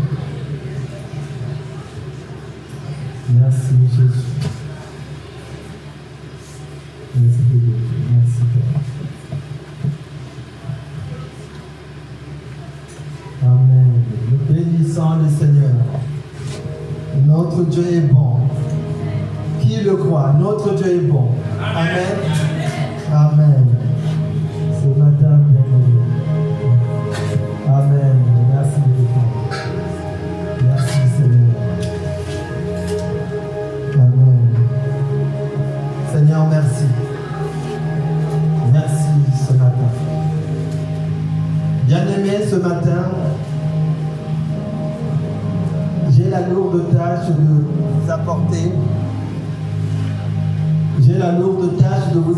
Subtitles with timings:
[0.00, 0.40] Amen.
[3.32, 4.29] Merci Jésus.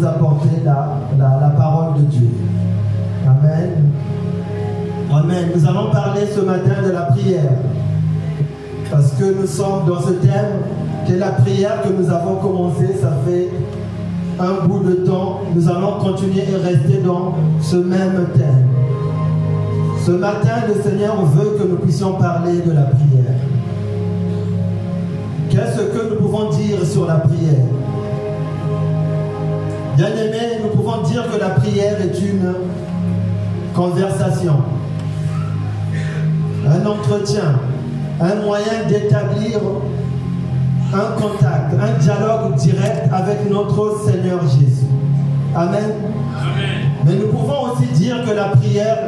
[0.04, 2.30] Apporter la, la, parole de Dieu.
[3.26, 3.90] Amen.
[5.12, 5.48] Amen.
[5.54, 7.52] Nous allons parler ce matin de la prière.
[8.90, 10.60] Parce que nous sommes dans ce thème
[11.06, 13.50] qui est la prière que nous avons commencé, ça fait
[14.38, 15.40] un bout de temps.
[15.54, 18.68] Nous allons continuer et rester dans ce même thème.
[20.04, 23.34] Ce matin, le Seigneur veut que nous puissions parler de la prière.
[25.48, 27.66] Qu'est-ce que nous pouvons dire sur la prière?
[30.02, 32.54] Bien aimé, nous pouvons dire que la prière est une
[33.72, 34.56] conversation,
[36.66, 37.60] un entretien,
[38.20, 39.60] un moyen d'établir
[40.92, 44.86] un contact, un dialogue direct avec notre Seigneur Jésus.
[45.54, 45.92] Amen.
[47.06, 48.98] Mais nous pouvons aussi dire que la prière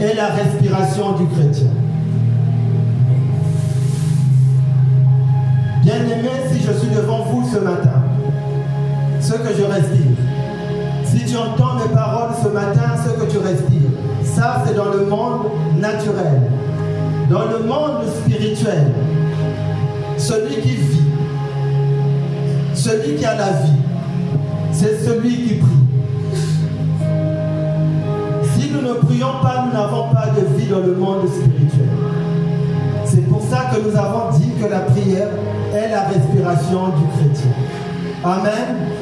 [0.00, 1.70] est la respiration du chrétien.
[5.84, 8.02] Bien aimé, si je suis devant vous ce matin,
[9.20, 10.09] ce que je respire,
[11.36, 13.90] entends mes paroles ce matin, ce que tu respires,
[14.24, 15.46] ça c'est dans le monde
[15.78, 16.42] naturel.
[17.30, 18.92] Dans le monde spirituel,
[20.16, 21.02] celui qui vit,
[22.74, 23.78] celui qui a la vie,
[24.72, 25.68] c'est celui qui prie.
[28.54, 31.88] Si nous ne prions pas, nous n'avons pas de vie dans le monde spirituel.
[33.04, 35.28] C'est pour ça que nous avons dit que la prière
[35.74, 37.52] est la respiration du chrétien.
[38.24, 38.99] Amen.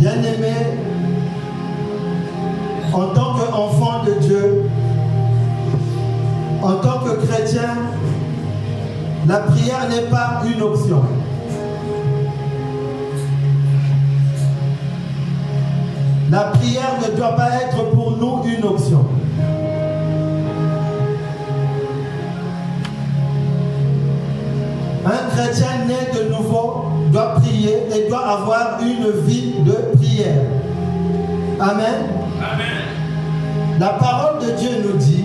[0.00, 0.54] Bien-aimé,
[2.90, 4.70] en tant qu'enfant de Dieu,
[6.62, 7.76] en tant que chrétien,
[9.28, 11.02] la prière n'est pas une option.
[16.30, 19.04] La prière ne doit pas être pour nous une option.
[25.04, 30.44] Un chrétien né de nouveau doit prier et doit avoir une vie de prière.
[31.58, 32.06] Amen.
[33.78, 35.24] La parole de Dieu nous dit,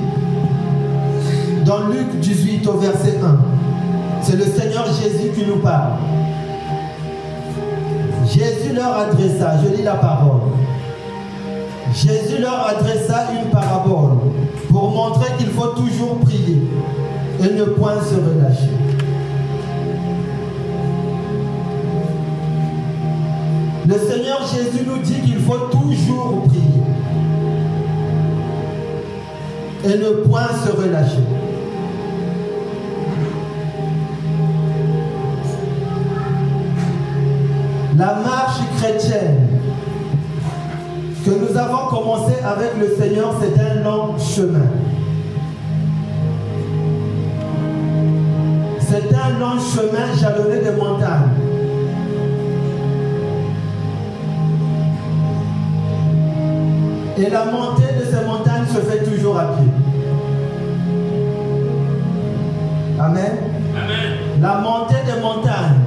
[1.66, 3.38] dans Luc 18 au verset 1,
[4.22, 5.94] c'est le Seigneur Jésus qui nous parle.
[8.28, 10.42] Jésus leur adressa, je lis la parole.
[11.94, 14.18] Jésus leur adressa une parabole
[14.70, 16.62] pour montrer qu'il faut toujours prier
[17.40, 18.95] et ne point se relâcher.
[23.88, 26.62] Le Seigneur Jésus nous dit qu'il faut toujours prier
[29.84, 31.22] et ne point se relâcher.
[37.96, 39.48] La marche chrétienne
[41.24, 44.66] que nous avons commencé avec le Seigneur, c'est un long chemin.
[48.80, 51.45] C'est un long chemin jalonné de montagnes.
[57.18, 59.72] Et la montée de ces montagnes se fait toujours à pied.
[63.00, 63.38] Amen.
[64.42, 65.80] La montée des montagnes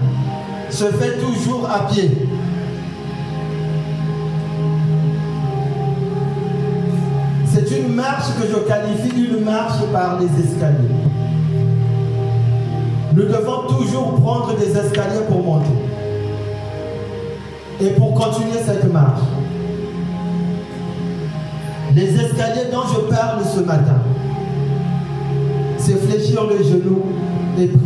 [0.70, 2.28] se fait toujours à pied.
[7.46, 10.94] C'est une marche que je qualifie une marche par les escaliers.
[13.14, 15.70] Nous devons toujours prendre des escaliers pour monter.
[17.80, 19.20] Et pour continuer cette marche.
[21.98, 23.96] Les escaliers dont je parle ce matin,
[25.78, 27.02] c'est fléchir le genou
[27.58, 27.82] et prier.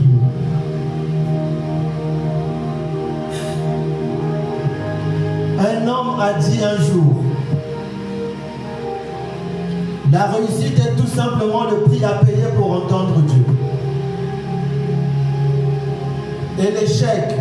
[5.58, 7.22] Un homme a dit un jour,
[10.12, 13.46] la réussite est tout simplement le prix à payer pour entendre Dieu.
[16.58, 17.34] Et l'échec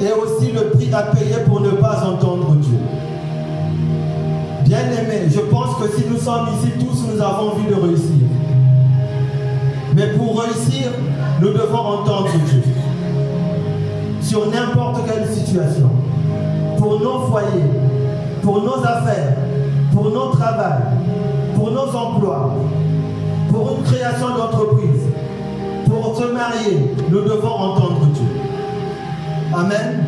[0.00, 2.78] est aussi le prix à payer pour ne pas entendre Dieu.
[4.64, 8.26] Bien aimé, je pense que si nous sommes ici tous, nous avons envie de réussir.
[9.94, 10.90] Mais pour réussir,
[11.40, 12.62] nous devons entendre Dieu.
[14.22, 15.90] Sur n'importe quelle situation.
[16.78, 17.70] Pour nos foyers,
[18.42, 19.36] pour nos affaires,
[19.92, 20.80] pour nos travail,
[21.54, 22.54] pour nos emplois,
[23.50, 25.02] pour une création d'entreprise,
[25.86, 28.26] pour se marier, nous devons entendre Dieu.
[29.54, 30.04] Amen.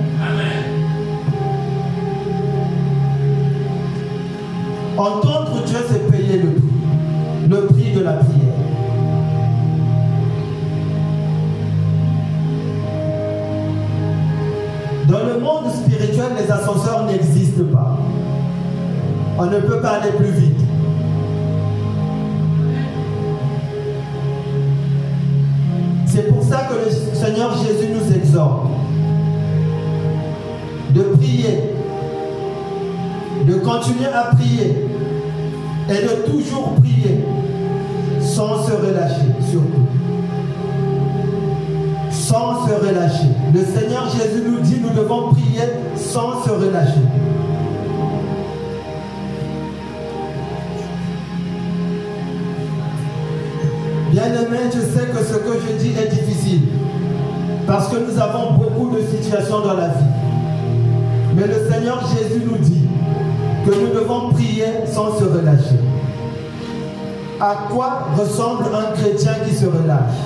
[4.98, 6.62] Entendre Dieu, c'est payer le prix.
[7.48, 8.42] Le prix de la prière.
[15.08, 17.98] Dans le monde spirituel, les ascenseurs n'existent pas.
[19.38, 20.60] On ne peut pas aller plus vite.
[26.06, 28.66] C'est pour ça que le Seigneur Jésus nous exhorte
[30.94, 31.58] de prier,
[33.46, 34.88] de continuer à prier
[35.88, 37.24] et de toujours prier
[38.20, 39.86] sans se relâcher surtout.
[42.10, 43.28] Sans se relâcher.
[43.54, 45.62] Le Seigneur Jésus nous dit nous devons prier
[45.94, 47.02] sans se relâcher.
[54.10, 56.62] Bien-aimé, je sais que ce que je dis est difficile
[57.66, 60.04] parce que nous avons beaucoup de situations dans la vie.
[61.36, 62.85] Mais le Seigneur Jésus nous dit
[63.66, 65.80] que nous devons prier sans se relâcher.
[67.40, 70.22] À quoi ressemble un chrétien qui se relâche?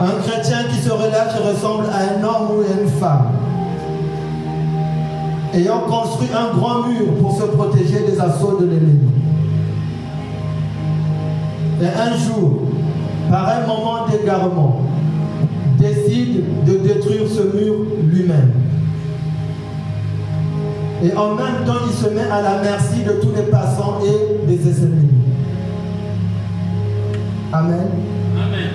[0.00, 3.32] Un chrétien qui se relâche ressemble à un homme ou à une femme
[5.54, 9.08] ayant construit un grand mur pour se protéger des assauts de l'ennemi.
[11.80, 12.62] Et un jour,
[13.30, 14.80] par un moment d'égarement,
[15.78, 18.61] décide de détruire ce mur lui-même.
[21.02, 24.46] Et en même temps, il se met à la merci de tous les passants et
[24.46, 25.08] des ennemis.
[27.52, 27.88] Amen.
[28.36, 28.70] Amen.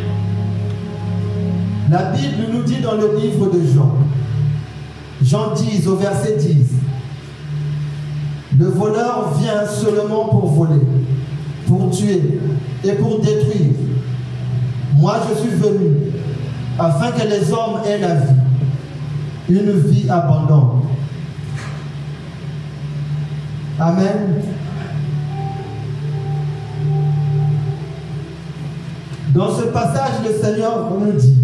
[1.89, 3.93] La Bible nous dit dans le livre de Jean,
[5.21, 6.67] Jean 10 au verset 10,
[8.59, 10.81] le voleur vient seulement pour voler,
[11.65, 12.39] pour tuer
[12.83, 13.71] et pour détruire.
[14.95, 15.95] Moi, je suis venu
[16.77, 18.35] afin que les hommes aient la vie,
[19.49, 20.76] une vie abondante.
[23.79, 24.41] Amen.
[29.35, 31.37] Dans ce passage, le Seigneur nous dit,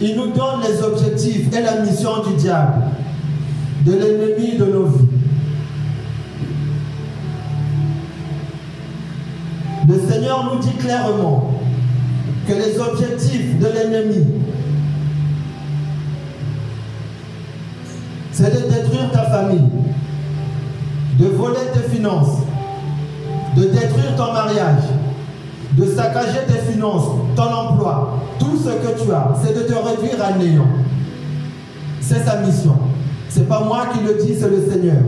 [0.00, 2.84] il nous donne les objectifs et la mission du diable,
[3.84, 5.08] de l'ennemi de nos vies.
[9.86, 11.52] Le Seigneur nous dit clairement
[12.46, 14.24] que les objectifs de l'ennemi,
[18.38, 19.68] c'est de détruire ta famille,
[21.18, 22.38] de voler tes finances,
[23.56, 24.84] de détruire ton mariage,
[25.72, 30.24] de saccager tes finances, ton emploi, tout ce que tu as, c'est de te réduire
[30.24, 30.68] à néant.
[32.00, 32.78] C'est sa mission.
[33.28, 35.02] C'est pas moi qui le dis, c'est le Seigneur.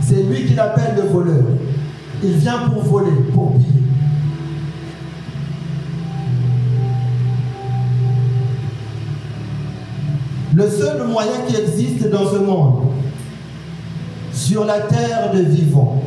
[0.00, 1.44] C'est lui qui l'appelle le voleur.
[2.24, 3.82] Il vient pour voler, pour piller.
[10.54, 12.82] Le seul moyen qui existe dans ce monde,
[14.32, 16.02] sur la terre de vivants,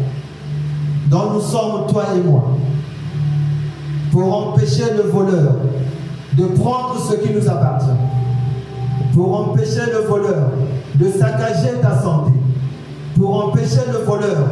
[1.09, 2.43] dont nous sommes toi et moi,
[4.11, 5.55] pour empêcher le voleur
[6.33, 7.87] de prendre ce qui nous appartient,
[9.13, 10.51] pour empêcher le voleur
[10.95, 12.31] de saccager ta santé,
[13.15, 14.47] pour empêcher le voleur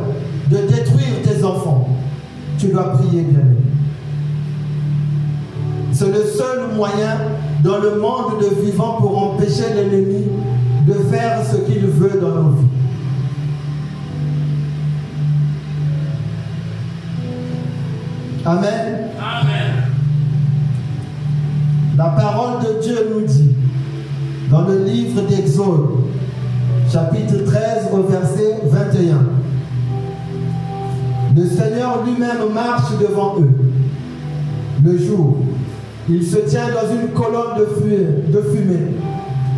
[0.49, 1.87] de détruire tes enfants,
[2.57, 3.41] tu dois prier bien.
[5.91, 7.17] C'est le seul moyen
[7.63, 10.25] dans le monde de vivants pour empêcher l'ennemi
[10.85, 12.67] de faire ce qu'il veut dans nos vies.
[18.45, 19.09] Amen.
[19.17, 19.83] Amen.
[21.95, 23.55] La parole de Dieu nous dit
[24.51, 25.89] dans le livre d'Exode,
[26.91, 29.29] chapitre 13 au verset 21.
[31.35, 33.49] Le Seigneur lui-même marche devant eux.
[34.83, 35.37] Le jour,
[36.09, 38.97] il se tient dans une colonne de fumée,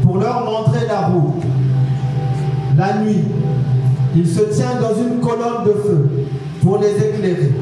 [0.03, 1.43] pour leur montrer la route.
[2.77, 3.23] La nuit,
[4.15, 6.09] il se tient dans une colonne de feu
[6.61, 7.53] pour les éclairer.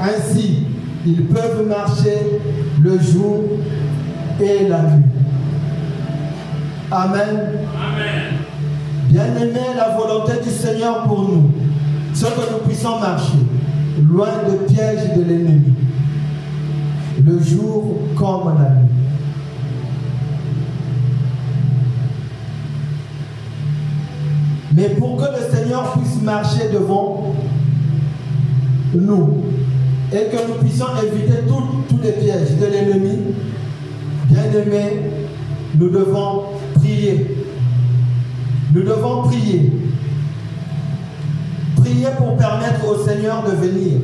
[0.00, 0.66] Ainsi,
[1.06, 2.40] Ils peuvent marcher
[2.82, 3.44] le jour
[4.40, 5.04] et la nuit.
[6.90, 7.42] Amen.
[7.78, 8.22] Amen.
[9.08, 11.50] Bien-aimé, la volonté du Seigneur pour nous,
[12.12, 13.38] c'est que nous puissions marcher
[14.10, 15.74] loin des pièges de l'ennemi,
[17.24, 18.88] le jour comme la nuit.
[24.76, 27.34] Mais pour que le Seigneur puisse marcher devant
[28.94, 29.42] nous
[30.12, 33.18] et que nous puissions éviter tous les pièges de l'ennemi,
[34.28, 35.00] bien aimé,
[35.78, 36.42] nous devons
[36.74, 37.36] prier.
[38.74, 39.72] Nous devons prier.
[41.76, 44.00] Prier pour permettre au Seigneur de venir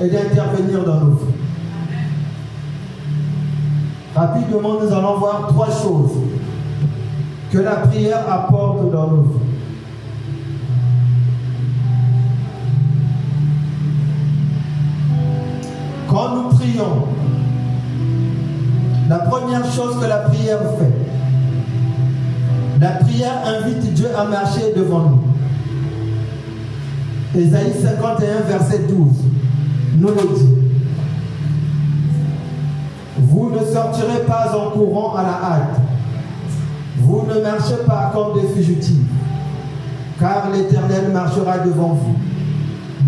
[0.00, 1.23] et d'intervenir dans nos vies.
[4.14, 6.12] Rapidement, nous allons voir trois choses
[7.50, 9.40] que la prière apporte dans nos vies.
[16.08, 17.08] Quand nous prions,
[19.08, 20.92] la première chose que la prière fait,
[22.80, 25.22] la prière invite Dieu à marcher devant nous.
[27.40, 28.96] Ésaïe 51, verset 12,
[29.96, 30.63] nous le dit.
[33.34, 35.80] Vous ne sortirez pas en courant à la hâte.
[36.98, 39.08] Vous ne marchez pas comme des fugitifs,
[40.20, 42.14] car l'Éternel marchera devant vous.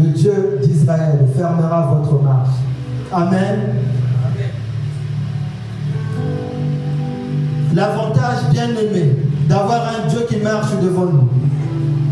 [0.00, 2.56] Le Dieu d'Israël fermera votre marche.
[3.12, 3.76] Amen.
[7.72, 9.16] L'avantage bien aimé
[9.48, 11.28] d'avoir un Dieu qui marche devant nous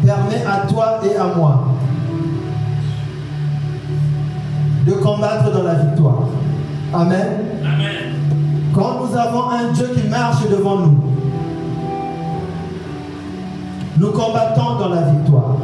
[0.06, 1.64] permet à toi et à moi
[4.86, 6.28] de combattre dans la victoire.
[6.92, 7.10] Amen.
[7.12, 7.43] Amen.
[10.56, 10.98] Devant nous,
[13.96, 15.56] nous combattons dans la victoire.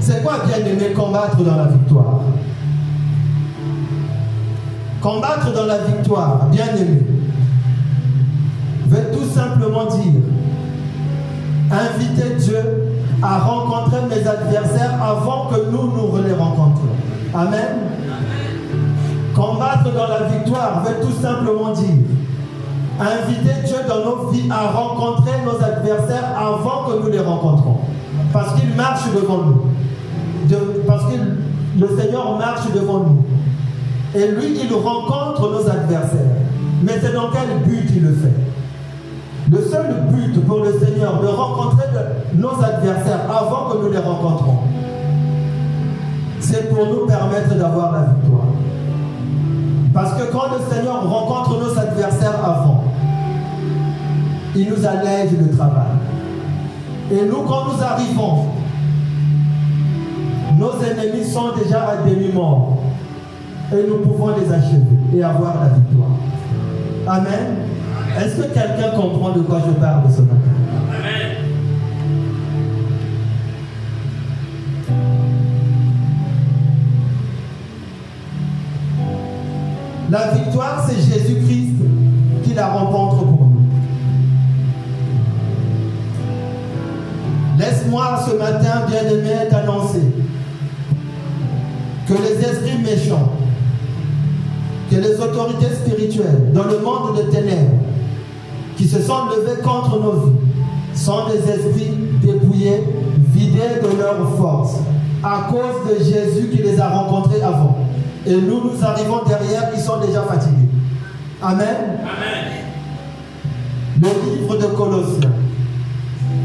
[0.00, 2.20] C'est quoi bien aimer combattre dans la victoire?
[5.00, 7.02] Combattre dans la victoire, bien aimé,
[8.86, 10.22] veut tout simplement dire
[11.70, 12.58] inviter Dieu
[13.22, 16.88] à rencontrer mes adversaires avant que nous nous les rencontrions.
[17.34, 17.91] Amen.
[19.62, 21.94] Dans la victoire veut tout simplement dire
[23.00, 27.78] inviter Dieu dans nos vies à rencontrer nos adversaires avant que nous les rencontrons.
[28.32, 29.62] Parce qu'il marche devant nous.
[30.86, 31.18] Parce que
[31.78, 33.24] le Seigneur marche devant nous.
[34.14, 36.36] Et lui, il rencontre nos adversaires.
[36.82, 38.34] Mais c'est dans quel but il le fait?
[39.50, 41.86] Le seul but pour le Seigneur de rencontrer
[42.34, 44.58] nos adversaires avant que nous les rencontrons,
[46.40, 48.41] c'est pour nous permettre d'avoir la victoire.
[49.92, 52.84] Parce que quand le Seigneur rencontre nos adversaires avant,
[54.56, 55.96] il nous allège le travail.
[57.10, 58.46] Et nous, quand nous arrivons,
[60.58, 62.78] nos ennemis sont déjà à demi-mort.
[63.72, 66.10] Et nous pouvons les achever et avoir la victoire.
[67.06, 67.56] Amen.
[68.18, 70.36] Est-ce que quelqu'un comprend de quoi je parle ce matin?
[80.12, 81.72] La victoire, c'est Jésus-Christ
[82.44, 83.62] qui la rencontre pour nous.
[87.58, 90.02] Laisse-moi ce matin, bien-aimé, t'annoncer
[92.06, 93.32] que les esprits méchants,
[94.90, 97.80] que les autorités spirituelles dans le monde de ténèbres
[98.76, 100.36] qui se sont levés contre nos vies
[100.92, 102.84] sont des esprits dépouillés,
[103.28, 104.74] vidés de leur force,
[105.24, 107.81] à cause de Jésus qui les a rencontrés avant.
[108.26, 110.68] Et nous, nous arrivons derrière, ils sont déjà fatigués.
[111.42, 111.66] Amen.
[112.00, 112.62] Amen.
[114.00, 115.30] Le livre de Colossiens,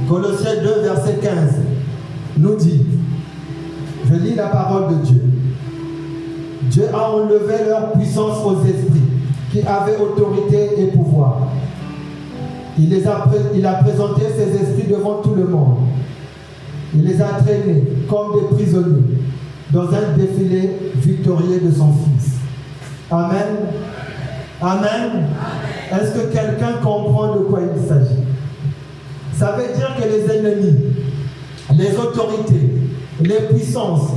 [0.09, 1.35] Colossiens 2, verset 15,
[2.37, 2.83] nous dit,
[4.09, 5.21] je lis la parole de Dieu.
[6.63, 9.01] Dieu a enlevé leur puissance aux esprits
[9.51, 11.47] qui avaient autorité et pouvoir.
[12.77, 15.77] Il, les a, il a présenté ces esprits devant tout le monde.
[16.95, 19.17] Il les a traînés comme des prisonniers
[19.71, 20.69] dans un défilé
[20.99, 22.33] victorieux de son Fils.
[23.09, 23.47] Amen.
[24.61, 25.27] Amen.
[25.91, 28.23] Est-ce que quelqu'un comprend de quoi il s'agit?
[29.33, 30.75] Ça veut dire que les ennemis,
[31.75, 32.71] les autorités,
[33.21, 34.09] les puissances,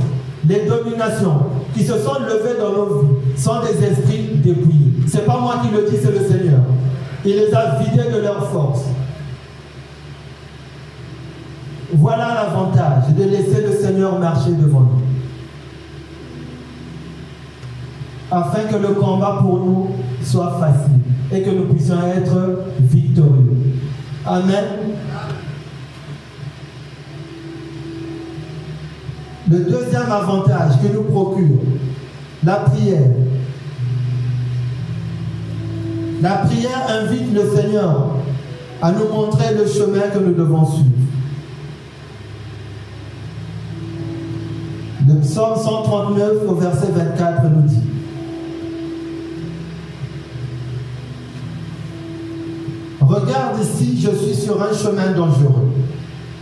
[0.47, 3.07] les dominations qui se sont levées dans nos vies
[3.37, 4.93] sont des esprits dépouillés.
[5.07, 6.61] C'est pas moi qui le dis, c'est le Seigneur.
[7.23, 8.81] Il les a vidés de leur force.
[11.93, 15.10] Voilà l'avantage de laisser le Seigneur marcher devant nous.
[18.31, 19.87] Afin que le combat pour nous
[20.23, 21.01] soit facile
[21.33, 23.57] et que nous puissions être victorieux.
[24.25, 24.65] Amen.
[29.49, 31.59] Le deuxième avantage que nous procure
[32.43, 33.11] la prière.
[36.21, 38.15] La prière invite le Seigneur
[38.81, 40.89] à nous montrer le chemin que nous devons suivre.
[45.07, 47.90] Le psaume 139 au verset 24 nous dit
[53.11, 55.67] Regarde ici, je suis sur un chemin dangereux.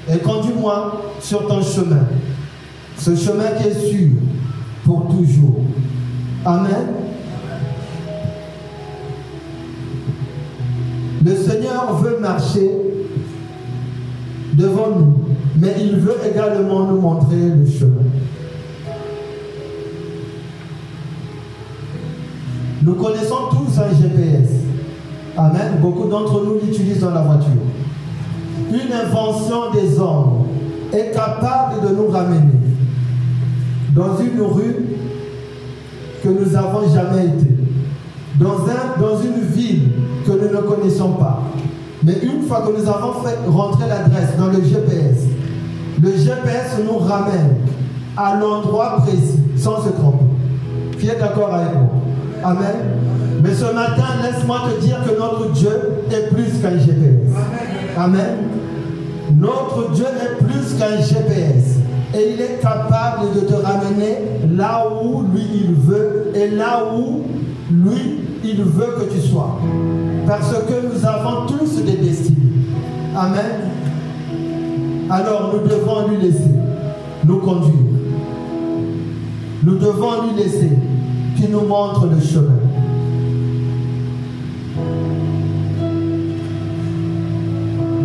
[0.07, 2.05] Et conduis-moi sur ton chemin.
[2.95, 4.09] Ce chemin qui est sûr
[4.85, 5.61] pour toujours.
[6.45, 6.88] Amen.
[11.25, 12.69] Le Seigneur veut marcher
[14.53, 15.15] devant nous,
[15.59, 18.03] mais il veut également nous montrer le chemin.
[22.83, 24.68] Nous connaissons tous un GPS.
[25.39, 25.77] Amen.
[25.81, 27.48] Beaucoup d'entre nous l'utilisent dans la voiture.
[28.69, 30.48] Une invention des hommes
[30.91, 32.51] est capable de nous ramener
[33.96, 34.75] dans une rue
[36.21, 37.56] que nous n'avons jamais été,
[38.38, 39.91] dans, un, dans une ville
[40.25, 41.41] que nous ne connaissons pas.
[42.04, 45.23] Mais une fois que nous avons fait rentrer l'adresse dans le GPS,
[46.02, 47.56] le GPS nous ramène
[48.17, 50.25] à l'endroit précis sans se tromper.
[50.99, 51.89] Qui est d'accord avec moi?
[52.43, 52.98] Amen.
[53.41, 55.71] Mais ce matin, laisse-moi te dire que notre Dieu
[56.12, 57.36] est plus qu'un GPS.
[57.97, 58.38] Amen.
[59.38, 61.78] Notre Dieu est plus qu'un GPS.
[62.13, 64.17] Et il est capable de te ramener
[64.56, 67.23] là où lui il veut et là où
[67.71, 69.60] lui il veut que tu sois.
[70.28, 72.38] Parce que nous avons tous des destinées.
[73.15, 73.69] Amen.
[75.10, 76.49] Alors nous devons lui laisser
[77.25, 77.73] nous conduire.
[79.63, 80.71] Nous devons lui laisser
[81.38, 82.58] qu'il nous montre le chemin.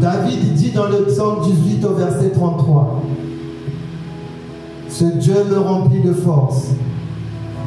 [0.05, 3.01] David dit dans le psaume 18 au verset 33,
[4.91, 6.73] Ce Dieu me remplit de force,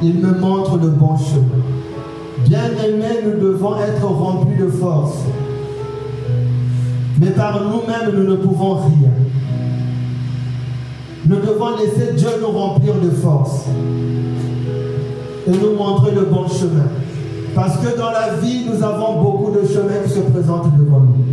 [0.03, 1.63] il me montre le bon chemin.
[2.47, 5.15] Bien-aimés, nous devons être remplis de force.
[7.19, 9.09] Mais par nous-mêmes, nous ne pouvons rien.
[11.25, 13.65] Nous devons laisser Dieu nous remplir de force
[15.47, 16.85] et nous montrer le bon chemin.
[17.55, 21.26] Parce que dans la vie, nous avons beaucoup de chemins qui se présentent devant nous.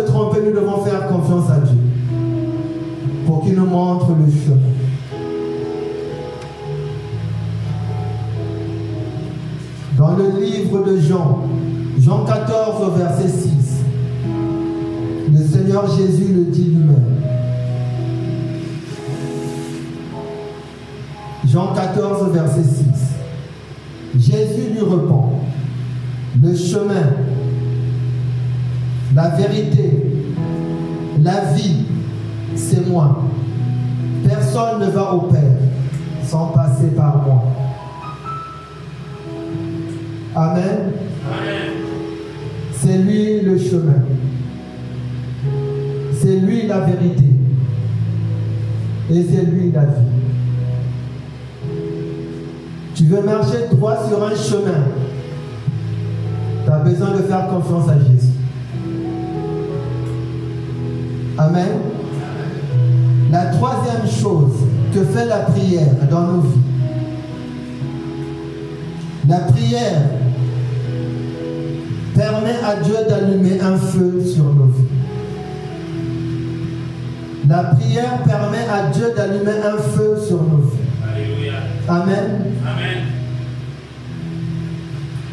[0.00, 1.78] Tromper, nous devons faire confiance à Dieu.
[3.26, 4.74] Pour qu'il nous montre le chemin.
[9.96, 11.44] Dans le livre de Jean,
[11.98, 13.84] Jean 14 verset 6,
[15.32, 17.14] le Seigneur Jésus le dit lui-même.
[21.46, 23.14] Jean 14 verset 6.
[24.18, 25.30] Jésus lui répond,
[26.42, 27.12] le chemin,
[29.14, 29.90] la vérité,
[31.22, 31.84] la vie,
[32.56, 33.22] c'est moi.
[34.26, 35.40] Personne ne va au Père
[36.24, 37.44] sans passer par moi.
[40.34, 40.92] Amen.
[42.72, 44.02] C'est lui le chemin.
[46.12, 47.24] C'est lui la vérité.
[49.10, 50.08] Et c'est lui la vie.
[52.94, 54.84] Tu veux marcher droit sur un chemin.
[56.64, 58.33] Tu as besoin de faire confiance à Jésus.
[61.36, 61.68] Amen.
[63.30, 64.52] La troisième chose
[64.92, 66.60] que fait la prière dans nos vies.
[69.28, 70.02] La prière
[72.14, 74.84] permet à Dieu d'allumer un feu sur nos vies.
[77.48, 80.78] La prière permet à Dieu d'allumer un feu sur nos vies.
[81.02, 81.54] Alléluia.
[81.88, 82.44] Amen.
[82.64, 83.04] Amen.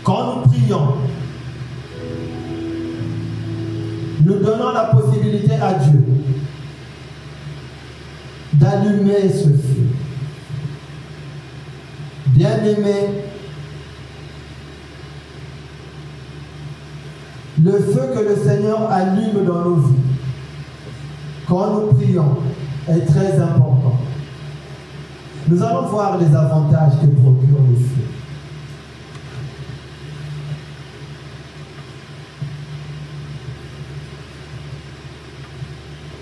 [0.03, 0.95] Quand nous prions,
[4.31, 6.03] nous donnons la possibilité à Dieu
[8.53, 9.87] d'allumer ce feu.
[12.27, 13.25] Bien-aimé,
[17.61, 19.95] le feu que le Seigneur allume dans nos vies,
[21.47, 22.37] quand nous prions,
[22.87, 23.99] est très important.
[25.47, 28.20] Nous allons voir les avantages que procure le feu.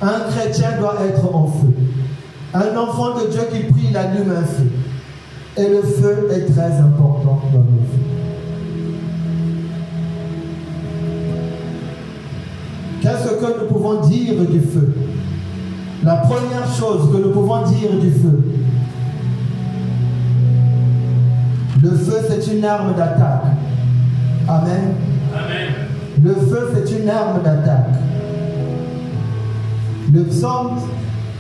[0.02, 1.74] Un chrétien doit être en feu.
[2.54, 4.72] Un enfant de Dieu qui prie, il allume un feu.
[5.58, 8.10] Et le feu est très important dans nos vies.
[13.02, 14.96] Qu'est-ce que nous pouvons dire du feu?
[16.04, 18.42] La première chose que nous pouvons dire du feu,
[21.84, 23.44] le feu c'est une arme d'attaque.
[24.48, 24.96] Amen.
[25.34, 25.74] Amen.
[26.24, 28.09] Le feu c'est une arme d'attaque.
[30.12, 30.72] Le psaume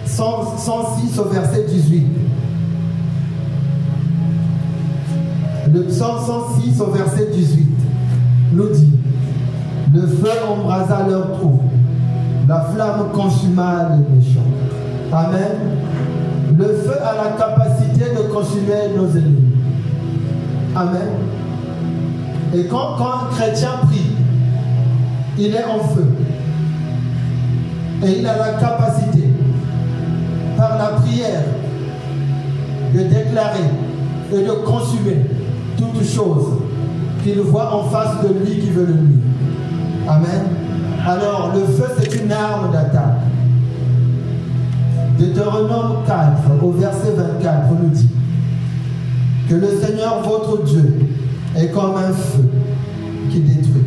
[0.05, 2.05] 100 106 au verset 18.
[5.73, 7.67] Le psaume 106 au verset 18
[8.53, 8.93] nous dit
[9.93, 11.60] Le feu embrasa leur trou,
[12.47, 14.39] la flamme consuma les méchants.
[15.12, 15.58] Amen.
[16.55, 19.53] Le feu a la capacité de consumer nos ennemis.
[20.75, 21.10] Amen.
[22.53, 24.12] Et quand, quand un chrétien prie,
[25.39, 26.05] il est en feu.
[28.03, 29.29] Et il a la capacité,
[30.55, 31.43] par la prière,
[32.93, 33.69] de déclarer
[34.33, 35.25] et de consumer
[35.77, 36.59] toutes choses
[37.23, 39.23] qu'il voit en face de lui qui veut le nuire.
[40.07, 40.47] Amen.
[41.05, 43.19] Alors, le feu, c'est une arme d'attaque.
[45.19, 48.09] Deutéronome 4, au verset 24, nous dit
[49.49, 50.99] que le Seigneur, votre Dieu,
[51.57, 52.49] est comme un feu
[53.29, 53.83] qui détruit.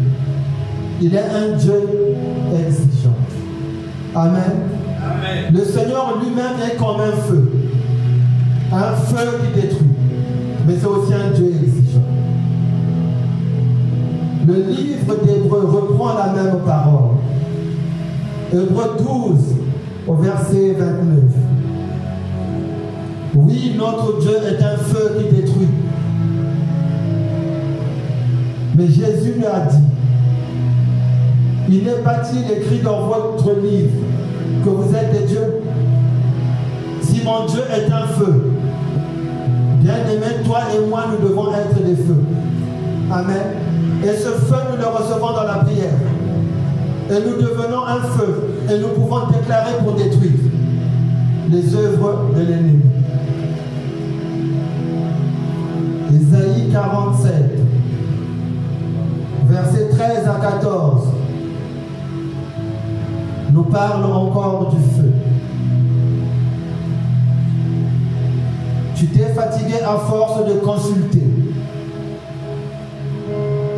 [1.00, 1.88] Il est un Dieu
[2.54, 2.91] exigeant.
[4.14, 5.52] Amen.
[5.52, 7.50] Le Seigneur lui-même est comme un feu.
[8.72, 9.88] Un feu qui détruit.
[10.66, 12.00] Mais c'est aussi un Dieu exigeant.
[14.46, 17.16] Le livre d'Hébreu reprend la même parole.
[18.52, 19.38] Hébreu 12,
[20.06, 21.18] au verset 29.
[23.34, 25.68] Oui, notre Dieu est un feu qui détruit.
[28.76, 29.91] Mais Jésus lui a dit,
[31.72, 33.96] il n'est pas-il écrit dans votre livre
[34.62, 35.62] que vous êtes des dieux
[37.00, 38.52] Si mon Dieu est un feu,
[39.80, 42.22] bien aimé, toi et moi, nous devons être des feux.
[43.10, 43.42] Amen.
[44.04, 45.94] Et ce feu, nous le recevons dans la prière.
[47.10, 48.50] Et nous devenons un feu.
[48.70, 50.40] Et nous pouvons déclarer pour détruire
[51.50, 52.80] les œuvres de l'ennemi.
[56.10, 57.32] Ésaïe 47,
[59.48, 61.11] versets 13 à 14,
[63.52, 65.12] nous parle encore du feu.
[68.94, 71.26] Tu t'es fatigué à force de consulter.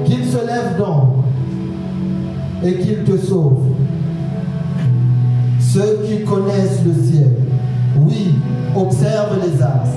[0.05, 1.25] Qu'il se lève donc
[2.63, 3.63] et qu'il te sauve.
[5.59, 7.37] Ceux qui connaissent le ciel,
[7.99, 8.35] oui,
[8.77, 9.97] observent les astres,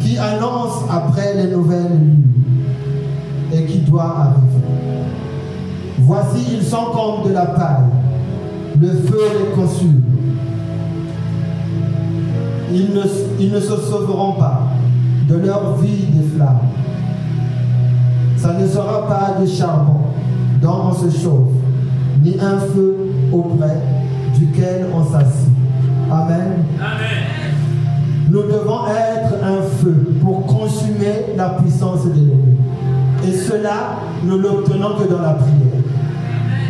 [0.00, 2.32] qui annoncent après les nouvelles lunes
[3.52, 4.45] et qui doit arriver.
[6.06, 7.82] Voici, ils sont comme de la paille,
[8.80, 10.02] le feu les consume.
[12.72, 13.02] Ils ne,
[13.40, 14.68] ils ne se sauveront pas
[15.28, 16.60] de leur vie des flammes.
[18.36, 20.02] Ça ne sera pas du charbon
[20.62, 21.50] dont on se chauffe,
[22.22, 22.96] ni un feu
[23.32, 23.82] auprès
[24.38, 25.50] duquel on s'assied.
[26.08, 26.64] Amen.
[26.78, 27.46] Amen.
[28.30, 32.56] Nous devons être un feu pour consumer la puissance de l'ennemi.
[33.26, 35.75] Et cela, nous l'obtenons que dans la prière.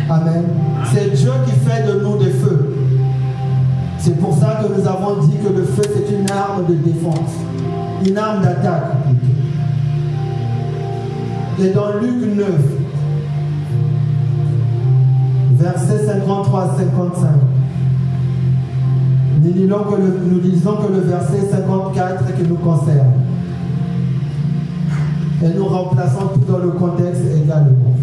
[0.09, 0.43] Amen.
[0.85, 2.75] C'est Dieu qui fait de nous des feux.
[3.97, 7.31] C'est pour ça que nous avons dit que le feu, c'est une arme de défense,
[8.05, 8.93] une arme d'attaque.
[11.59, 12.47] Et dans Luc 9,
[15.59, 17.27] versets 53 à 55,
[19.43, 23.11] nous nous lisons que le verset 54 qui nous concerne.
[25.43, 27.96] Et nous remplaçons tout dans le contexte également.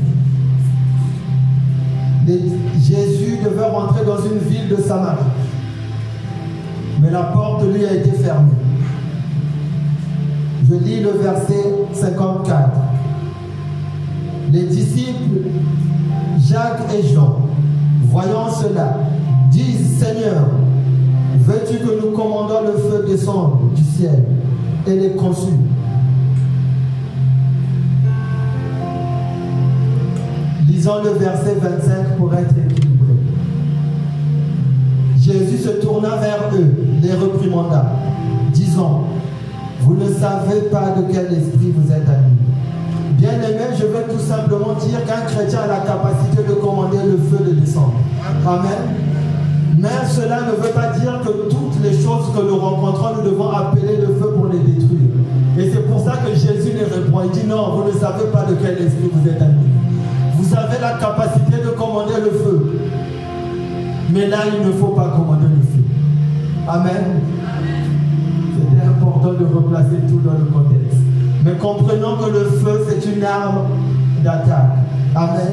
[2.26, 5.24] Jésus devait rentrer dans une ville de Samarie.
[7.00, 8.52] Mais la porte lui a été fermée.
[10.68, 12.70] Je lis le verset 54.
[14.52, 15.48] Les disciples,
[16.38, 17.40] Jacques et Jean,
[18.04, 18.98] voyant cela,
[19.50, 20.46] disent Seigneur,
[21.40, 24.24] veux-tu que nous commandons le feu descendre du ciel
[24.86, 25.63] et les consume
[30.84, 33.14] Lisons le verset 25 pour être équilibré.
[35.18, 37.86] Jésus se tourna vers eux, les reprimanda,
[38.52, 39.04] disant,
[39.80, 43.16] vous ne savez pas de quel esprit vous êtes animés.
[43.16, 47.16] Bien aimé, je veux tout simplement dire qu'un chrétien a la capacité de commander le
[47.16, 47.94] feu de descendre.
[48.46, 48.94] Amen.
[49.78, 53.48] Mais cela ne veut pas dire que toutes les choses que nous rencontrons, nous devons
[53.48, 55.12] appeler le feu pour les détruire.
[55.58, 57.22] Et c'est pour ça que Jésus les répond.
[57.24, 59.83] Il dit non, vous ne savez pas de quel esprit vous êtes animés.
[60.44, 62.78] Vous avez la capacité de commander le feu.
[64.10, 65.82] Mais là, il ne faut pas commander le feu.
[66.68, 67.22] Amen.
[68.52, 70.98] C'était important de replacer tout dans le contexte.
[71.46, 73.68] Mais comprenons que le feu, c'est une arme
[74.22, 74.76] d'attaque.
[75.16, 75.52] Amen.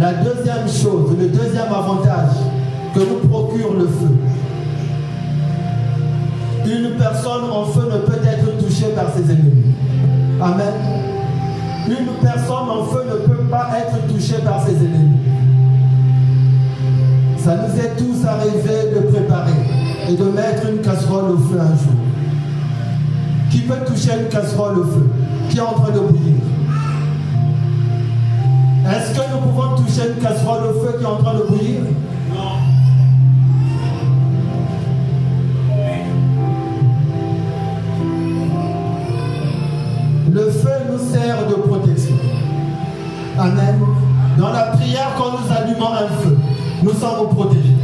[0.00, 2.34] La deuxième chose, le deuxième avantage
[2.92, 4.16] que nous procure le feu.
[6.66, 9.76] Une personne en feu ne peut être touchée par ses ennemis.
[10.42, 11.19] Amen.
[11.88, 15.16] Une personne en feu ne peut pas être touchée par ses ennemis.
[17.38, 19.52] Ça nous est tous arrivé de préparer
[20.08, 21.94] et de mettre une casserole au feu un jour.
[23.50, 25.10] Qui peut toucher une casserole au feu?
[25.48, 26.36] Qui est en train de bouillir?
[28.86, 31.80] Est-ce que nous pouvons toucher une casserole au feu qui est en train de bouillir?
[40.32, 42.14] Le feu nous sert de protection.
[43.36, 43.80] Amen.
[44.38, 46.36] Dans la prière, quand nous allumons un feu,
[46.84, 47.76] nous sommes protégés.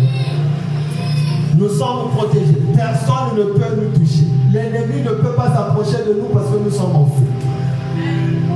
[1.57, 2.63] Nous sommes protégés.
[2.77, 4.27] Personne ne peut nous toucher.
[4.53, 7.27] L'ennemi ne peut pas s'approcher de nous parce que nous sommes en feu.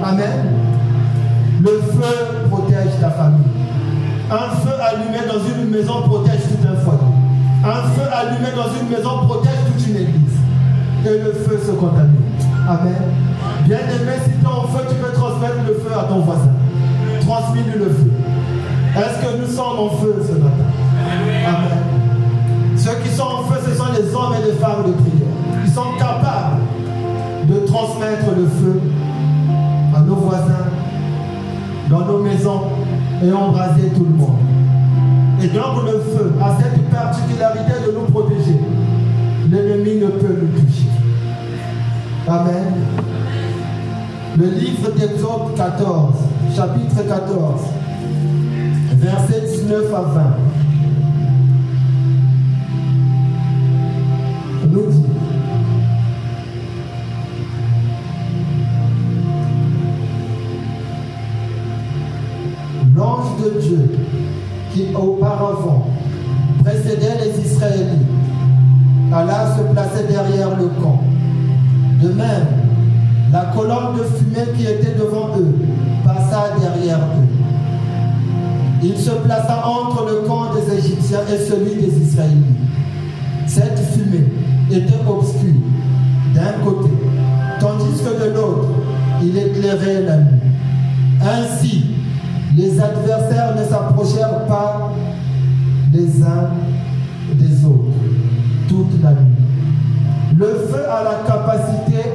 [0.04, 0.52] Amen.
[1.60, 3.44] Le feu protège ta famille.
[4.30, 7.00] Un feu allumé dans une maison protège tout un foyer.
[7.64, 10.38] Un feu allumé dans une maison protège toute une église.
[11.06, 12.14] Et le feu se contamine.
[12.68, 13.19] Amen.
[13.70, 16.50] Bien aimé, si tu es en feu, tu peux transmettre le feu à ton voisin.
[17.20, 18.10] Transmets-lui le feu.
[18.96, 20.66] Est-ce que nous sommes en feu ce matin?
[21.46, 21.78] Amen.
[22.76, 25.28] Ceux qui sont en feu, ce sont les hommes et les femmes de prière.
[25.64, 26.62] Ils sont capables
[27.48, 28.80] de transmettre le feu
[29.94, 30.66] à nos voisins,
[31.90, 32.62] dans nos maisons
[33.22, 34.40] et embraser tout le monde.
[35.44, 38.58] Et donc le feu a cette particularité de nous protéger.
[39.48, 40.88] L'ennemi ne peut nous toucher.
[42.26, 42.99] Amen.
[44.38, 46.14] Le livre d'Exode 14,
[46.54, 47.60] chapitre 14,
[48.92, 50.22] versets 19 à 20.
[54.70, 55.04] nous dit
[62.94, 63.90] L'ange de Dieu
[64.72, 65.88] qui auparavant
[66.62, 68.06] précédait les Israélites
[69.12, 71.02] alla se placer derrière le camp.
[72.00, 72.59] De même,
[73.32, 75.54] la colonne de fumée qui était devant eux
[76.04, 77.30] passa derrière eux.
[78.82, 82.44] Il se plaça entre le camp des Égyptiens et celui des Israélites.
[83.46, 84.26] Cette fumée
[84.70, 85.60] était obscure
[86.34, 86.90] d'un côté,
[87.58, 88.68] tandis que de l'autre,
[89.22, 90.40] il éclairait la nuit.
[91.22, 91.84] Ainsi,
[92.56, 94.92] les adversaires ne s'approchèrent pas
[95.92, 96.50] les uns
[97.34, 97.90] des autres
[98.68, 99.40] toute la nuit.
[100.36, 102.10] Le feu a la capacité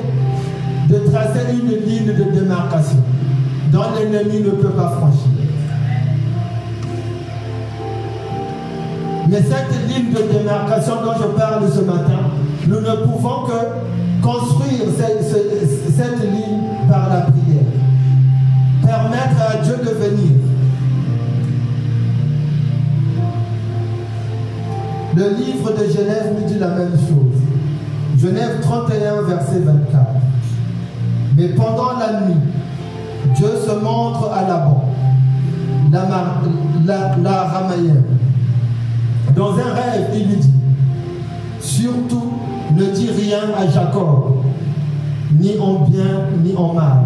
[0.87, 3.03] de tracer une ligne de démarcation
[3.71, 5.29] dont l'ennemi ne peut pas franchir.
[9.27, 12.29] Mais cette ligne de démarcation dont je parle ce matin,
[12.67, 17.63] nous ne pouvons que construire cette, ligne par la prière.
[18.83, 20.31] Permettre à Dieu de venir.
[25.15, 28.19] Le livre de Genèse nous dit la même chose.
[28.19, 30.14] Genèse 31, verset 24.
[31.35, 32.39] Mais pendant la nuit,
[33.35, 34.85] Dieu se montre à Laban,
[35.91, 36.07] la,
[36.85, 38.03] la, la Ramaïenne.
[39.35, 40.53] Dans un rêve, il lui dit,
[41.59, 42.31] surtout
[42.73, 44.43] ne dis rien à Jacob,
[45.37, 46.99] ni en bien, ni en mal.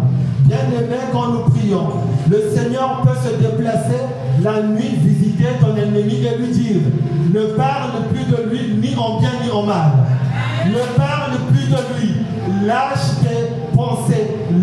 [0.44, 1.88] Bien aimé, quand nous prions,
[2.30, 4.00] le Seigneur peut se déplacer
[4.42, 6.82] la nuit, visiter ton ennemi et lui dire,
[7.34, 9.90] ne parle plus de lui, ni en bien, ni en mal.
[10.66, 12.14] Ne parle plus de lui.
[12.66, 13.69] Lâche tes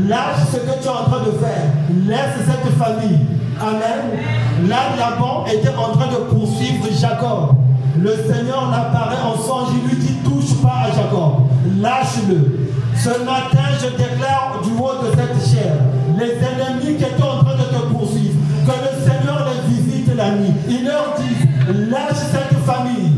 [0.07, 1.67] Lâche ce que tu es en train de faire.
[2.05, 3.19] Laisse cette famille.
[3.59, 4.69] Amen.
[4.69, 7.55] Là, Laban était en train de poursuivre Jacob.
[7.99, 9.69] Le Seigneur l'apparaît en songe.
[9.73, 11.47] Il lui dit touche pas à Jacob.
[11.79, 12.67] Lâche-le.
[12.95, 15.73] Ce matin, je déclare du haut de cette chair,
[16.17, 18.33] les ennemis qui étaient en train de te poursuivre,
[18.65, 20.53] que le Seigneur les visite la nuit.
[20.67, 23.11] Il leur dit, lâche cette famille,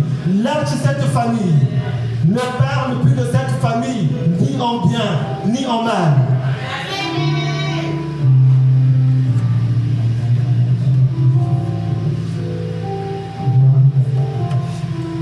[0.44, 1.56] lâche cette famille.
[2.28, 4.10] Ne parle plus de cette famille,
[4.62, 5.00] en bien,
[5.48, 6.14] ni en mal.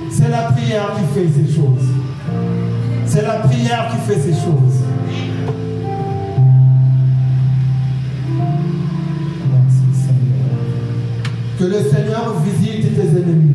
[0.10, 1.88] C'est la prière qui fait ces choses.
[3.06, 4.84] C'est la prière qui fait ces choses.
[11.60, 13.54] Que le Seigneur visite tes ennemis.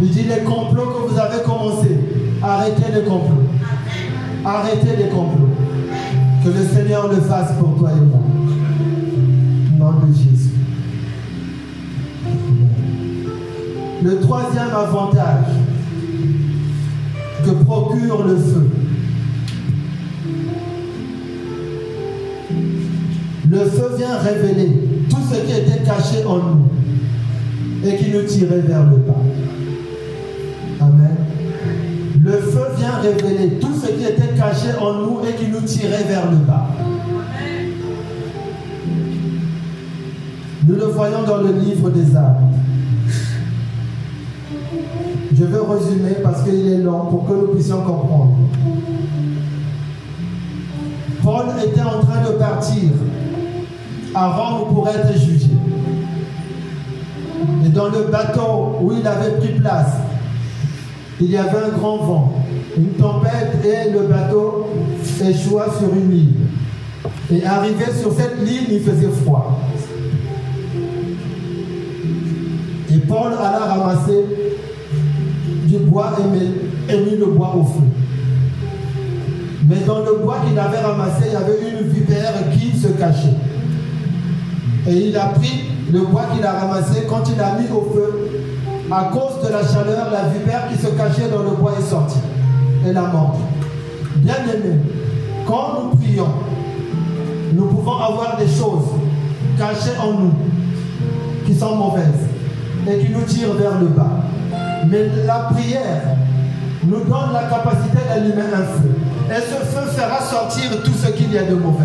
[0.00, 1.98] Il dit les complots que vous avez commencés,
[2.42, 3.44] arrêtez les complots.
[4.44, 5.48] Arrêtez les complots.
[6.44, 8.20] Que le Seigneur le fasse pour toi et moi.
[9.78, 10.50] Nom de Jésus.
[14.02, 15.46] Le troisième avantage
[17.44, 18.70] que procure le feu.
[23.50, 26.68] Le feu vient révéler tout ce qui était caché en nous
[27.84, 29.14] et qui nous tirait vers le bas.
[33.00, 36.36] Vient révéler tout ce qui était caché en nous et qui nous tirait vers le
[36.38, 36.66] bas.
[40.66, 42.42] Nous le voyons dans le livre des Actes.
[45.34, 48.36] Je vais résumer parce qu'il est long pour que nous puissions comprendre.
[51.22, 52.90] Paul était en train de partir
[54.14, 55.50] avant pour être jugé.
[57.64, 59.94] Et dans le bateau où il avait pris place,
[61.20, 62.32] il y avait un grand vent,
[62.78, 64.68] une tempête et le bateau
[65.20, 66.34] échoua sur une île.
[67.30, 69.58] Et arrivé sur cette île, il faisait froid.
[72.90, 74.24] Et Paul alla ramasser
[75.66, 76.12] du bois
[76.88, 77.84] et mit, le bois au feu.
[79.68, 83.36] Mais dans le bois qu'il avait ramassé, il y avait une vipère qui se cachait.
[84.86, 88.30] Et il a pris le bois qu'il a ramassé, quand il a mis au feu,
[88.90, 92.20] à cause de la chaleur, la vipère qui se cachait dans le bois est sortie.
[92.86, 93.38] Et la mort.
[94.16, 94.76] Bien aimé,
[95.46, 96.28] quand nous prions,
[97.52, 98.90] nous pouvons avoir des choses
[99.58, 100.32] cachées en nous
[101.46, 102.04] qui sont mauvaises
[102.86, 104.22] et qui nous tirent vers le bas.
[104.88, 106.16] Mais la prière
[106.84, 108.90] nous donne la capacité d'allumer un feu.
[109.30, 111.84] Et ce feu fera sortir tout ce qu'il y a de mauvais.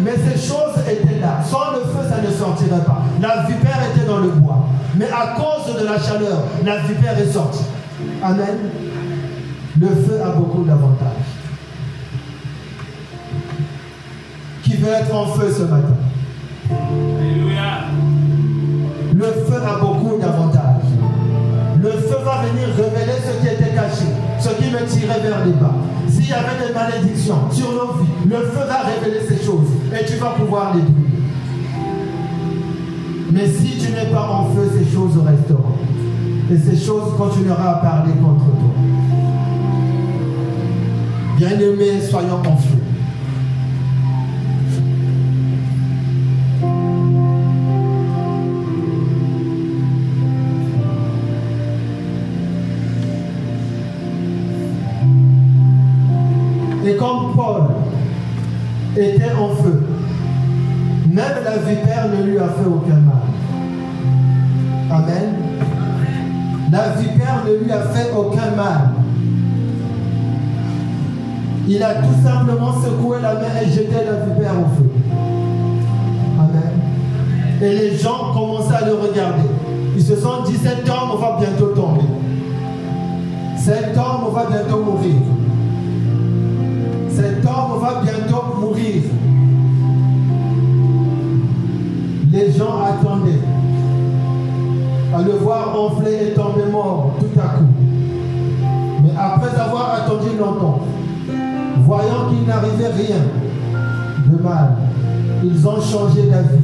[0.00, 1.40] Mais ces choses étaient là.
[1.44, 3.02] Sans le feu, ça ne sortirait pas.
[3.20, 4.66] La vipère était dans le bois.
[4.96, 7.64] Mais à cause de la chaleur, la vipère est sortie.
[8.22, 8.56] Amen.
[9.80, 11.08] Le feu a beaucoup d'avantages.
[14.62, 15.96] Qui veut être en feu ce matin?
[16.70, 17.86] Alléluia.
[19.14, 20.84] Le feu a beaucoup d'avantages.
[21.82, 24.04] Le feu va venir révéler ce qui était caché,
[24.38, 25.74] ce qui me tirait vers les bas.
[26.08, 30.04] S'il y avait des malédictions sur nos vies, le feu va révéler ces choses et
[30.04, 31.22] tu vas pouvoir les brûler.
[33.32, 35.78] Mais si tu n'es pas en feu, ces choses resteront.
[36.52, 38.59] Et ces choses continueront à parler contre toi.
[41.40, 42.76] Bien-aimés, soyons en feu.
[56.84, 57.62] Et comme Paul
[58.94, 59.82] était en feu,
[61.06, 63.16] même la vipère ne lui a fait aucun mal.
[64.90, 65.34] Amen.
[66.70, 68.89] La vipère ne lui a fait aucun mal.
[71.72, 74.90] Il a tout simplement secoué la main et jeté la vipère au feu.
[76.36, 76.72] Amen.
[77.62, 79.48] Et les gens commençaient à le regarder.
[79.94, 82.02] Ils se sont dit, cet homme va bientôt tomber.
[83.56, 85.14] Cet homme va bientôt mourir.
[87.08, 89.02] Cet homme va bientôt mourir.
[92.32, 93.46] Les gens attendaient
[95.14, 97.64] à le voir enfler et tomber mort tout à coup.
[99.04, 100.80] Mais après avoir attendu longtemps,
[101.90, 103.18] voyant qu'il n'arrivait rien
[104.28, 104.76] de mal,
[105.42, 106.62] ils ont changé d'avis.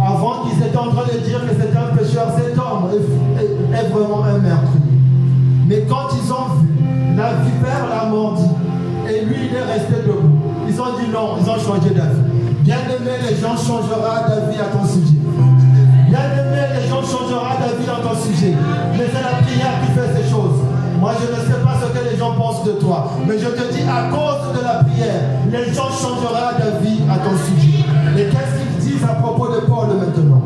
[0.00, 4.22] Avant qu'ils étaient en train de dire que c'était un pécheur, cet homme est, vraiment
[4.22, 4.96] un meurtrier.
[5.66, 6.68] Mais quand ils ont vu,
[7.16, 8.46] la vipère l'a mordi.
[9.08, 10.38] Et lui, il est resté debout.
[10.68, 12.22] Ils ont dit non, ils ont changé d'avis.
[12.62, 15.18] Bien aimé, les gens changeront d'avis à ton sujet.
[16.08, 18.54] Bien aimé, les gens changeront d'avis dans ton sujet.
[18.96, 20.62] Mais c'est la prière qui fait ces choses.
[21.00, 21.59] Moi, je ne sais
[21.92, 23.12] que les gens pensent de toi.
[23.26, 27.36] Mais je te dis, à cause de la prière, les gens changeront d'avis à ton
[27.36, 27.84] sujet.
[28.16, 30.42] Et qu'est-ce qu'ils disent à propos de Paul maintenant?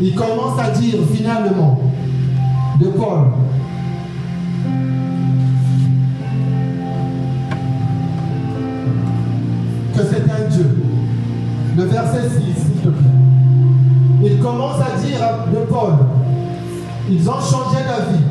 [0.00, 1.80] Il commence à dire finalement
[2.80, 3.32] de Paul
[9.94, 10.82] que c'est un Dieu.
[11.76, 13.11] Le verset 6, s'il te plaît.
[14.42, 15.20] Commence à dire
[15.52, 15.92] de Paul,
[17.08, 18.24] ils ont changé d'avis.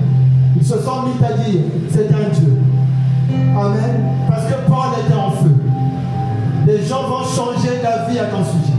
[0.58, 2.60] Ils se sont mis à dire, c'est un Dieu.
[3.58, 4.04] Amen.
[4.28, 5.56] Parce que Paul était en feu.
[6.68, 8.74] Les gens vont changer d'avis à ton sujet.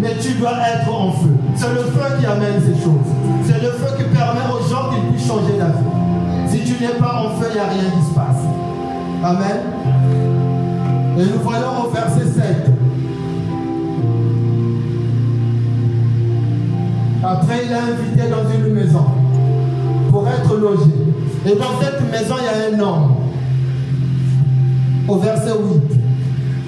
[0.00, 1.36] Mais tu dois être en feu.
[1.54, 3.10] C'est le feu qui amène ces choses.
[3.44, 6.48] C'est le feu qui permet aux gens qu'ils puissent changer d'avis.
[6.48, 8.42] Si tu n'es pas en feu, il n'y a rien qui se passe.
[9.22, 9.60] Amen.
[11.16, 11.83] Et nous voyons
[17.26, 19.06] Après, il a invité dans une maison
[20.10, 20.90] pour être logé.
[21.46, 23.14] Et dans cette maison, il y a un homme.
[25.08, 25.98] Au verset 8.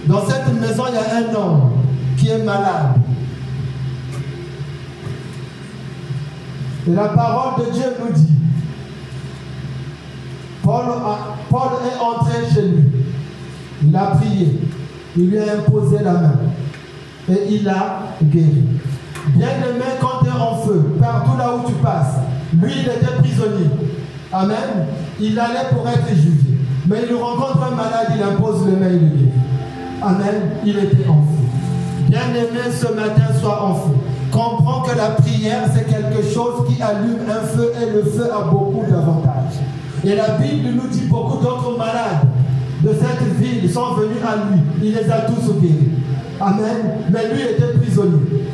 [0.07, 1.71] Dans cette maison, il y a un homme
[2.17, 2.97] qui est malade.
[6.89, 8.33] Et la parole de Dieu nous dit,
[10.63, 12.85] Paul, a- Paul est entré chez lui.
[13.87, 14.61] Il a prié.
[15.17, 16.35] Il lui a imposé la main.
[17.29, 18.65] Et il a guéri.
[19.35, 22.16] Bien aimé, quand en feu, partout là où tu passes,
[22.61, 23.70] lui il était prisonnier.
[24.32, 24.87] Amen.
[25.20, 26.59] Il allait pour être jugé.
[26.89, 29.30] Mais il rencontre un malade, il impose les mains, il le.
[30.03, 30.51] Amen.
[30.64, 32.09] Il était en feu.
[32.09, 33.95] Bien-aimé, ce matin, sois en feu.
[34.30, 38.51] Comprends que la prière, c'est quelque chose qui allume un feu et le feu a
[38.51, 39.61] beaucoup d'avantages.
[40.05, 42.28] Et la Bible nous dit beaucoup d'autres malades
[42.82, 44.61] de cette ville sont venus à lui.
[44.82, 45.91] Il les a tous guéris.
[46.41, 46.99] Amen.
[47.11, 48.45] Mais lui était prisonnier.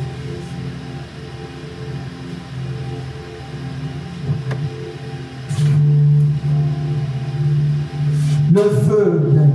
[8.53, 9.49] Le feu, bien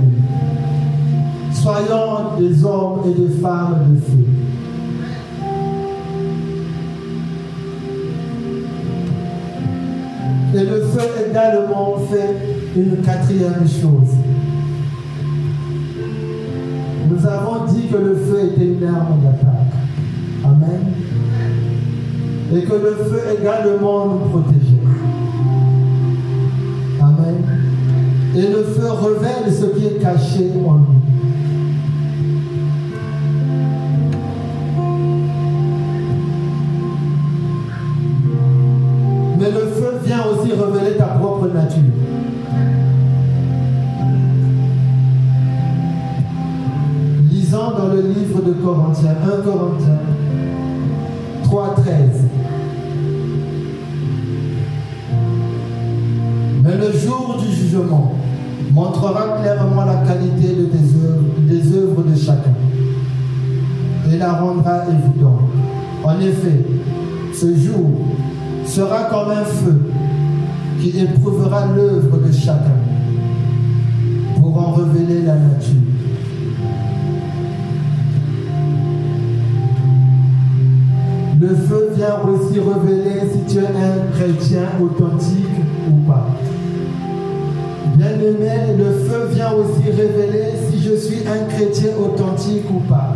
[1.53, 4.25] Soyons des hommes et des femmes de feu.
[10.53, 12.35] Et le feu également fait
[12.75, 14.15] une quatrième chose.
[17.09, 19.75] Nous avons dit que le feu était une arme d'attaque.
[20.43, 20.91] Amen.
[22.53, 24.81] Et que le feu également nous protégeait.
[27.01, 27.58] Amen.
[28.39, 30.85] Et le feu révèle ce qui est caché en nous.
[39.37, 41.83] Mais le feu vient aussi révéler ta propre nature.
[47.29, 49.99] Lisons dans le livre de Corinthiens, 1 Corinthiens
[60.09, 62.55] qualité de tes œuvres, des œuvres de chacun
[64.11, 65.41] et la rendra évidente.
[66.03, 66.65] En effet,
[67.31, 67.91] ce jour
[68.65, 69.79] sera comme un feu
[70.81, 72.79] qui éprouvera l'œuvre de chacun
[74.39, 75.75] pour en révéler la nature.
[81.39, 85.38] Le feu vient aussi révéler si tu es un chrétien authentique.
[88.19, 93.15] Bien-aimé, le feu vient aussi révéler si je suis un chrétien authentique ou pas.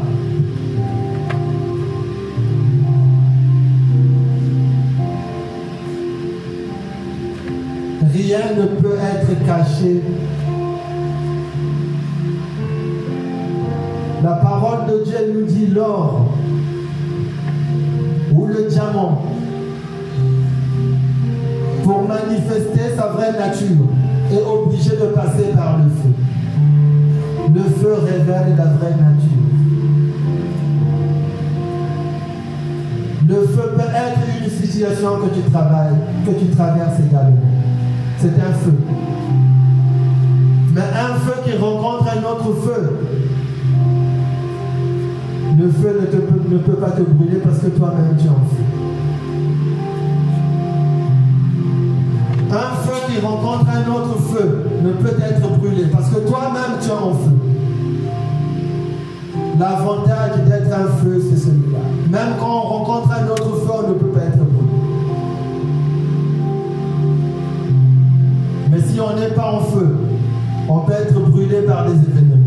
[8.14, 10.02] Rien ne peut être caché.
[14.24, 16.28] La parole de Dieu nous dit l'or
[18.34, 19.22] ou le diamant
[21.84, 23.88] pour manifester sa vraie nature
[24.42, 26.14] obligé de passer par le feu.
[27.54, 29.34] Le feu révèle la vraie nature.
[33.28, 37.38] Le feu peut être une situation que tu travailles, que tu traverses également.
[38.18, 38.78] C'est un feu.
[40.74, 42.98] Mais un feu qui rencontre un autre feu,
[45.58, 48.34] le feu ne, peut, ne peut pas te brûler parce que toi-même tu es en
[48.34, 48.63] feu.
[52.54, 56.88] Un feu qui rencontre un autre feu ne peut être brûlé parce que toi-même tu
[56.88, 57.32] es en feu.
[59.60, 61.80] L'avantage d'être un feu, c'est celui-là.
[62.12, 64.70] Même quand on rencontre un autre feu, on ne peut pas être brûlé.
[68.72, 69.96] Mais si on n'est pas en feu,
[70.70, 72.44] on peut être brûlé par des événements.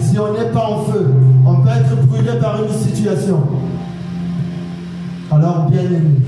[0.00, 1.06] Si on n'est pas en feu,
[1.46, 3.42] on peut être brûlé par une situation.
[5.30, 6.20] Alors, bien aimé,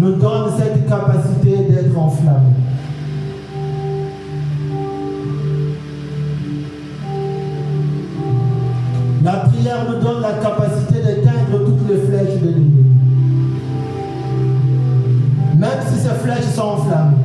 [0.00, 2.50] nous donne cette capacité d'être enflammé.
[9.24, 12.84] La prière nous donne la capacité d'éteindre toutes les flèches de l'ennemi.
[15.56, 17.16] Même si ces flèches sont enflammées.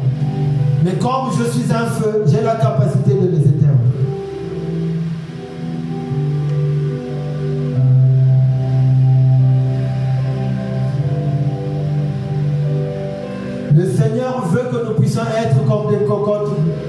[0.84, 2.99] Mais comme je suis un feu, j'ai la capacité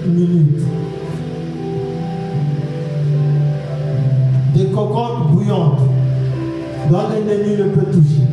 [0.06, 0.64] minutes.
[4.54, 5.80] Des cocottes bouillantes
[6.90, 8.29] dont l'ennemi ne peut toucher.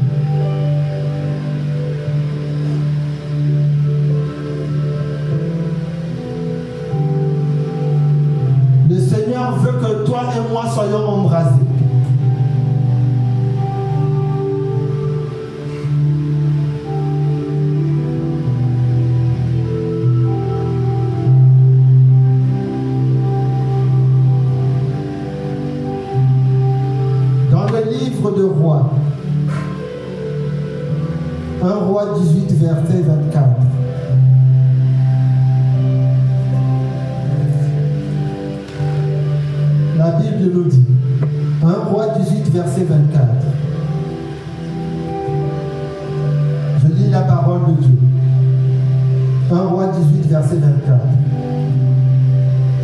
[49.85, 50.99] 18, verset 24.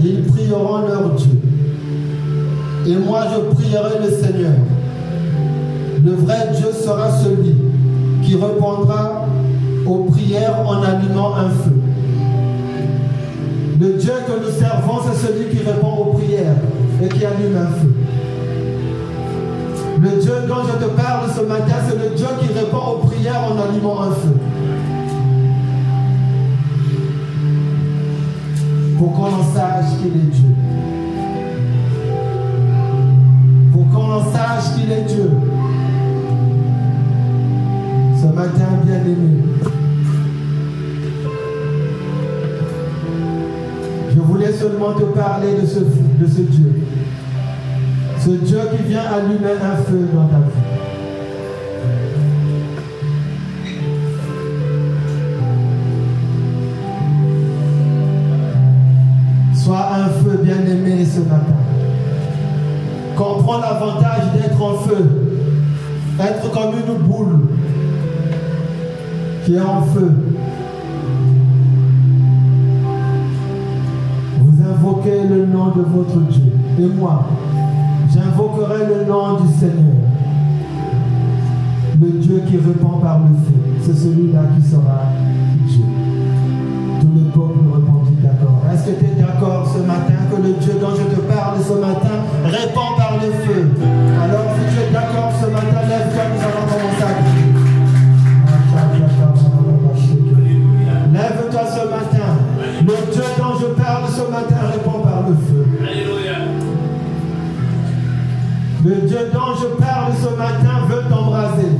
[0.03, 1.39] Ils prieront leur Dieu.
[2.85, 4.51] Et moi, je prierai le Seigneur.
[6.03, 7.55] Le vrai Dieu sera celui
[8.21, 9.25] qui répondra
[9.85, 11.79] aux prières en allumant un feu.
[13.79, 16.55] Le Dieu que nous servons, c'est celui qui répond aux prières
[17.01, 17.93] et qui allume un feu.
[20.01, 23.41] Le Dieu dont je te parle ce matin, c'est le Dieu qui répond aux prières
[23.41, 24.37] en allumant un feu.
[29.03, 30.55] Pour qu'on en sache qu'il est Dieu.
[33.73, 35.29] Pour qu'on en sache qu'il est Dieu.
[38.21, 39.43] Ce matin, bien aimé,
[44.09, 46.71] je voulais seulement te parler de ce, de ce Dieu.
[48.21, 50.62] Ce Dieu qui vient allumer un feu dans ta vie.
[61.05, 61.55] Ce matin.
[63.15, 65.09] Comprends l'avantage d'être en feu.
[66.19, 67.47] Être comme une boule
[69.45, 70.11] qui est en feu.
[74.39, 76.53] Vous invoquez le nom de votre Dieu.
[76.79, 77.27] Et moi,
[78.11, 80.03] j'invoquerai le nom du Seigneur.
[82.01, 83.53] Le Dieu qui répond par le feu.
[83.81, 85.03] C'est celui-là qui sera
[85.67, 85.83] Dieu.
[86.99, 88.61] Tout le peuple répond d'accord.
[88.71, 92.23] Est-ce que tu es ce matin que le Dieu dont je te parle ce matin
[92.45, 93.71] répond par le feu
[94.23, 97.51] Alors si tu es d'accord ce matin, lève-toi, nous allons commencer à prier.
[101.13, 102.29] Lève-toi ce matin.
[102.81, 105.67] Le Dieu dont je parle ce matin répond par le feu.
[108.85, 111.71] Le Dieu dont je parle ce matin veut t'embraser.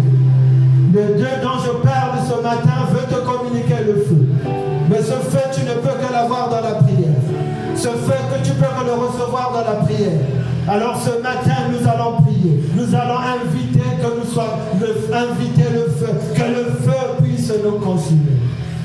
[0.94, 4.28] Le Dieu dont je parle ce matin veut te communiquer le feu.
[4.90, 6.83] Mais ce feu, tu ne peux que l'avoir dans la.
[7.84, 10.22] Ce feu que tu peux le recevoir dans la prière.
[10.70, 12.64] Alors ce matin, nous allons prier.
[12.78, 17.80] Nous allons inviter que nous soyons, le- inviter le feu, que le feu puisse nous
[17.80, 18.38] consumer.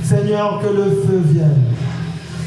[0.02, 1.62] Seigneur, que le feu vienne.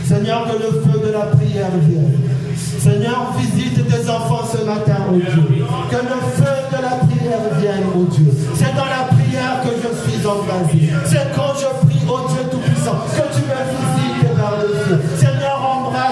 [0.06, 2.18] Seigneur, que le feu de la prière vienne.
[2.58, 5.64] Seigneur, visite tes enfants ce matin, oh Dieu.
[5.90, 8.28] Que le feu de la prière vienne, oh Dieu.
[8.56, 10.90] C'est dans la prière que je suis embrasé.
[11.06, 15.00] C'est quand je prie, oh Dieu Tout-Puissant, que tu me visites par le feu.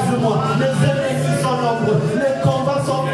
[0.10, 2.02] Les ennemis sont nombreux.
[2.16, 3.06] Les combats sont